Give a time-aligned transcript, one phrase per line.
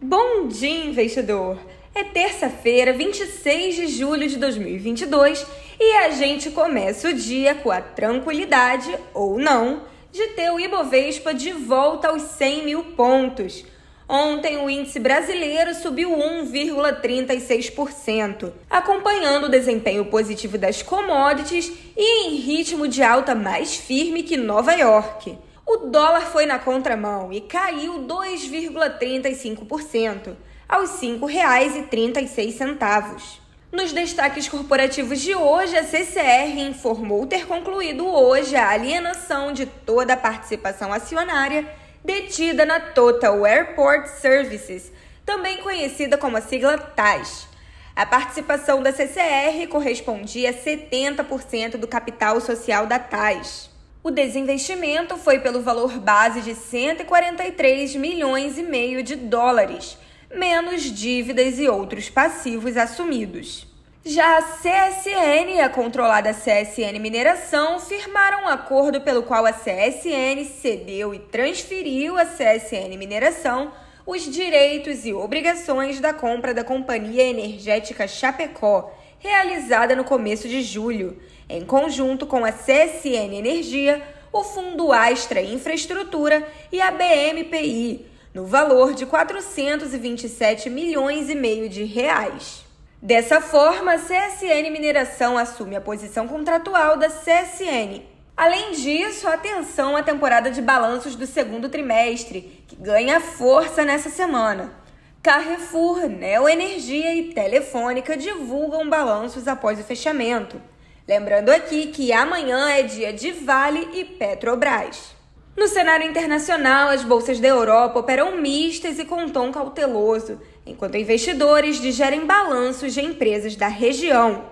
[0.00, 1.58] Bom dia, investidor!
[1.92, 5.44] É terça-feira, 26 de julho de 2022
[5.80, 9.82] e a gente começa o dia com a tranquilidade, ou não,
[10.12, 13.64] de ter o Ibovespa de volta aos 100 mil pontos.
[14.08, 22.86] Ontem, o índice brasileiro subiu 1,36%, acompanhando o desempenho positivo das commodities e em ritmo
[22.86, 25.36] de alta mais firme que Nova York.
[25.70, 30.34] O dólar foi na contramão e caiu 2,35%,
[30.66, 33.38] aos R$ 5,36.
[33.70, 40.14] Nos destaques corporativos de hoje, a CCR informou ter concluído hoje a alienação de toda
[40.14, 41.68] a participação acionária
[42.02, 44.90] detida na Total Airport Services,
[45.26, 47.46] também conhecida como a sigla TAS.
[47.94, 53.76] A participação da CCR correspondia a 70% do capital social da TAS.
[54.02, 59.98] O desinvestimento foi pelo valor base de 143 milhões e meio de dólares,
[60.32, 63.66] menos dívidas e outros passivos assumidos.
[64.04, 70.44] Já a CSN e a controlada CSN Mineração firmaram um acordo pelo qual a CSN
[70.44, 73.72] cedeu e transferiu à CSN Mineração
[74.06, 81.18] os direitos e obrigações da compra da Companhia Energética Chapecó, realizada no começo de julho,
[81.48, 84.02] em conjunto com a CSN Energia,
[84.32, 91.84] o Fundo Astra Infraestrutura e a BMPI, no valor de 427 milhões e meio de
[91.84, 92.64] reais.
[93.00, 98.02] Dessa forma, a CSN Mineração assume a posição contratual da CSN.
[98.36, 104.72] Além disso, atenção à temporada de balanços do segundo trimestre, que ganha força nessa semana.
[105.20, 110.62] Carrefour, Neoenergia e Telefônica divulgam balanços após o fechamento.
[111.08, 115.16] Lembrando aqui que amanhã é dia de Vale e Petrobras.
[115.56, 121.80] No cenário internacional, as bolsas da Europa operam mistas e com tom cauteloso, enquanto investidores
[121.80, 124.44] digerem balanços de empresas da região.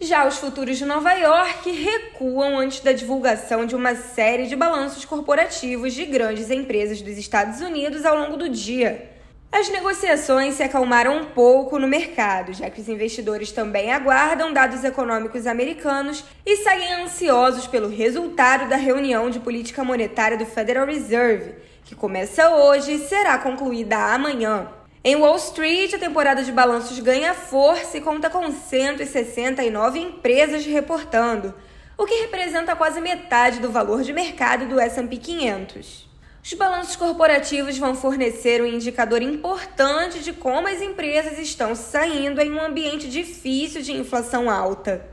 [0.00, 5.04] Já os futuros de Nova York recuam antes da divulgação de uma série de balanços
[5.04, 9.13] corporativos de grandes empresas dos Estados Unidos ao longo do dia.
[9.56, 14.82] As negociações se acalmaram um pouco no mercado, já que os investidores também aguardam dados
[14.82, 21.54] econômicos americanos e seguem ansiosos pelo resultado da reunião de política monetária do Federal Reserve,
[21.84, 24.66] que começa hoje e será concluída amanhã.
[25.04, 31.54] Em Wall Street, a temporada de balanços ganha força e conta com 169 empresas reportando,
[31.96, 36.13] o que representa quase metade do valor de mercado do S&P 500.
[36.44, 42.52] Os balanços corporativos vão fornecer um indicador importante de como as empresas estão saindo em
[42.52, 45.08] um ambiente difícil de inflação alta.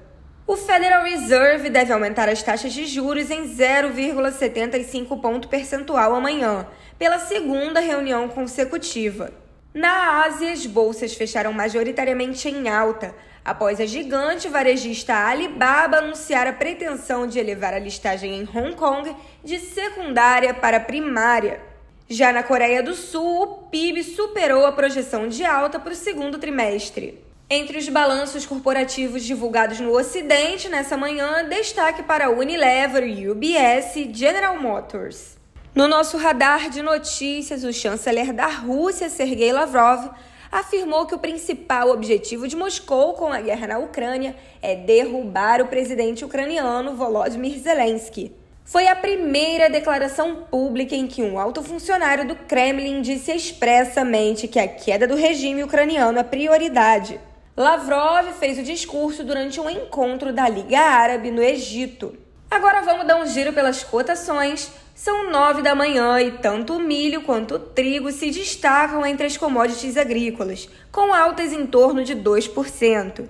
[0.46, 6.68] O Federal Reserve deve aumentar as taxas de juros em 0,75 ponto percentual amanhã,
[7.00, 9.32] pela segunda reunião consecutiva.
[9.74, 16.52] Na Ásia, as bolsas fecharam majoritariamente em alta, após a gigante varejista Alibaba anunciar a
[16.52, 21.62] pretensão de elevar a listagem em Hong Kong de secundária para primária.
[22.10, 26.38] Já na Coreia do Sul, o PIB superou a projeção de alta para o segundo
[26.38, 27.24] trimestre.
[27.50, 34.60] Entre os balanços corporativos divulgados no Ocidente nessa manhã, destaque para Unilever, UBS e General
[34.60, 35.41] Motors.
[35.74, 40.10] No nosso radar de notícias, o chanceler da Rússia, Sergei Lavrov,
[40.52, 45.68] afirmou que o principal objetivo de Moscou com a guerra na Ucrânia é derrubar o
[45.68, 48.34] presidente ucraniano Volodymyr Zelensky.
[48.66, 54.60] Foi a primeira declaração pública em que um alto funcionário do Kremlin disse expressamente que
[54.60, 57.18] a queda do regime ucraniano é prioridade.
[57.56, 62.14] Lavrov fez o discurso durante um encontro da Liga Árabe no Egito.
[62.52, 64.70] Agora vamos dar um giro pelas cotações.
[64.94, 69.38] São nove da manhã e tanto o milho quanto o trigo se destacam entre as
[69.38, 73.24] commodities agrícolas, com altas em torno de 2%.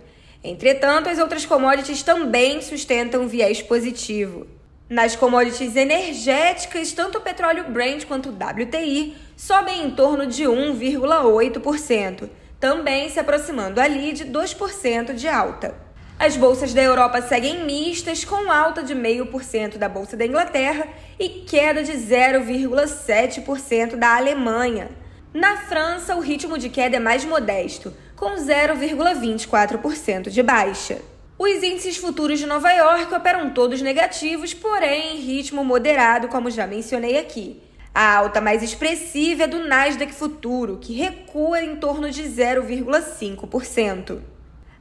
[0.43, 4.47] Entretanto, as outras commodities também sustentam viés positivo.
[4.89, 12.27] Nas commodities energéticas, tanto o petróleo Brent quanto o WTI sobem em torno de 1,8%,
[12.59, 15.90] também se aproximando ali de 2% de alta.
[16.21, 20.87] As bolsas da Europa seguem mistas, com alta de 0,5% da Bolsa da Inglaterra
[21.17, 24.91] e queda de 0,7% da Alemanha.
[25.33, 31.01] Na França, o ritmo de queda é mais modesto, com 0,24% de baixa.
[31.39, 36.67] Os índices futuros de Nova York operam todos negativos, porém em ritmo moderado, como já
[36.67, 37.59] mencionei aqui.
[37.95, 44.30] A alta mais expressiva é do Nasdaq Futuro, que recua em torno de 0,5%.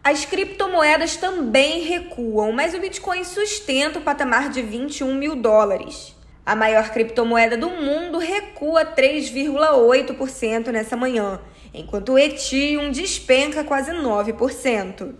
[0.02, 6.16] As criptomoedas também recuam, mas o Bitcoin sustenta o patamar de 21 mil dólares.
[6.44, 11.38] A maior criptomoeda do mundo recua 3,8% nessa manhã,
[11.74, 15.12] enquanto o Ethereum despenca quase 9%.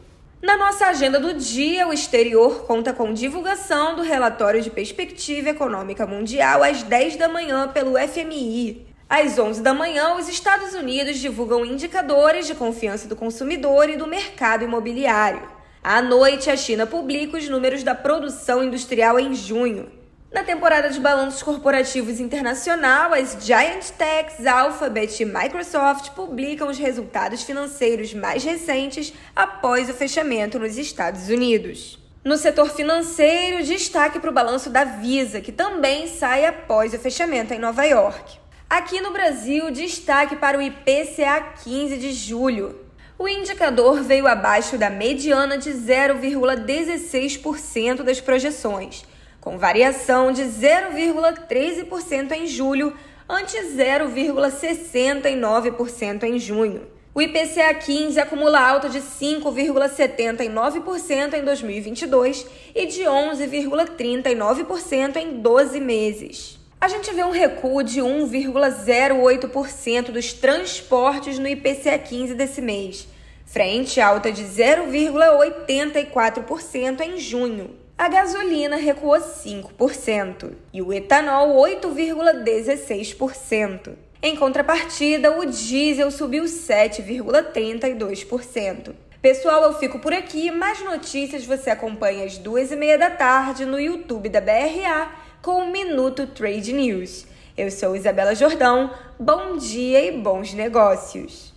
[0.42, 6.06] Na nossa agenda do dia, o exterior conta com divulgação do relatório de perspectiva econômica
[6.06, 8.89] mundial às 10 da manhã pelo FMI.
[9.10, 14.06] Às 11 da manhã, os Estados Unidos divulgam indicadores de confiança do consumidor e do
[14.06, 15.42] mercado imobiliário.
[15.82, 19.90] À noite, a China publica os números da produção industrial em junho.
[20.32, 27.42] Na temporada de balanços corporativos internacional, as Giant Techs, Alphabet e Microsoft publicam os resultados
[27.42, 31.98] financeiros mais recentes após o fechamento nos Estados Unidos.
[32.24, 37.52] No setor financeiro, destaque para o balanço da Visa, que também sai após o fechamento
[37.52, 38.39] em Nova York.
[38.70, 42.78] Aqui no Brasil, destaque para o IPCA 15 de julho.
[43.19, 49.05] O indicador veio abaixo da mediana de 0,16% das projeções
[49.40, 52.96] com variação de 0,13% em julho,
[53.28, 56.87] ante 0,69% em junho.
[57.12, 66.59] O IPCA 15 acumula alta de 5,79% em 2022 e de 11,39% em 12 meses.
[66.80, 73.06] A gente vê um recuo de 1,08% dos transportes no IPCA 15 desse mês,
[73.44, 83.92] frente à alta de 0,84% em junho a gasolina recuou 5% e o etanol 8,16%.
[84.22, 88.94] Em contrapartida, o diesel subiu 7,32%.
[89.20, 90.50] Pessoal, eu fico por aqui.
[90.50, 95.10] Mais notícias você acompanha às duas e meia da tarde no YouTube da BRA
[95.42, 97.26] com o Minuto Trade News.
[97.56, 98.90] Eu sou Isabela Jordão.
[99.19, 101.52] Bom dia e bons negócios.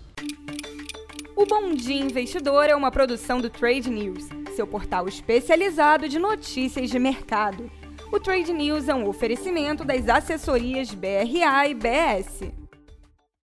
[1.36, 6.90] O Bom Dia Investidor é uma produção do Trade News seu portal especializado de notícias
[6.90, 7.70] de mercado.
[8.12, 12.63] O Trade News é um oferecimento das assessorias BRA e BS.